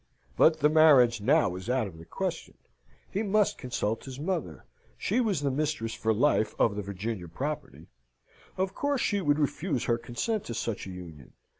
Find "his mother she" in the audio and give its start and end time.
4.05-5.19